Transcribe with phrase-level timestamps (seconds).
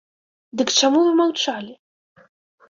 [0.61, 1.73] Дык чаму вы маўчалі?